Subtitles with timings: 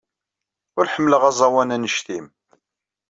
[0.77, 2.27] Ur ḥemmleɣ aẓawan anect-nnem.